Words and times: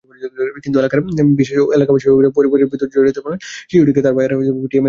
কিন্তু 0.63 0.77
এলাকাবাসীর 1.71 2.13
অভিযোগ, 2.13 2.31
পারিবারিক 2.37 2.67
বিরোধের 2.71 2.89
জেরে 2.93 3.11
শিশুটিকে 3.71 4.01
তার 4.05 4.13
ভাইয়েরা 4.17 4.35
পিটিয়ে 4.35 4.53
মেরে 4.53 4.59
ফেলেছেন। 4.63 4.79